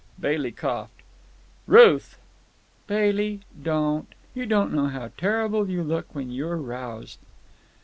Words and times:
Bailey 0.19 0.51
coughed. 0.51 1.03
"Ruth!" 1.67 2.17
"Bailey, 2.87 3.41
don't! 3.61 4.07
You 4.33 4.47
don't 4.47 4.73
know 4.73 4.87
how 4.87 5.09
terrible 5.15 5.69
you 5.69 5.83
look 5.83 6.15
when 6.15 6.31
you're 6.31 6.57
roused." 6.57 7.19